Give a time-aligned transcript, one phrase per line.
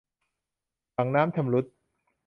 [0.95, 1.65] ถังน้ำชำรุด